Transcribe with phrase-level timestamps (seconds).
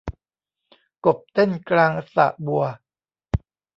[1.05, 2.63] กบเต้นกลางสระบัว